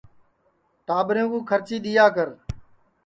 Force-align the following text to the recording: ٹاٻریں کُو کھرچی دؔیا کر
ٹاٻریں 0.87 1.27
کُو 1.31 1.37
کھرچی 1.49 1.77
دؔیا 1.85 2.05
کر 2.15 2.29